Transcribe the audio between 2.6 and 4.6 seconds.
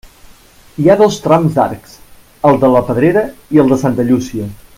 de la Pedrera i el de Santa Llúcia.